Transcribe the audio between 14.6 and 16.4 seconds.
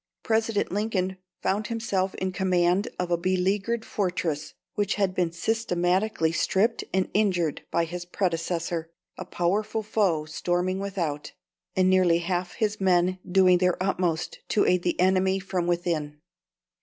aid the enemy from within.